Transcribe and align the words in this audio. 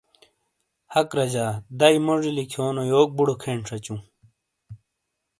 حق 0.93 1.09
رجا، 1.19 1.47
دَئیی 1.79 1.99
موجی 2.05 2.31
لکھیونو 2.37 2.83
یوک 2.93 3.09
بُڑو 3.17 3.35
کھین 3.41 3.59
شَچُوں۔ 3.67 3.99